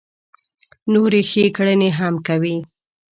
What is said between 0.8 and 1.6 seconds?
نورې ښې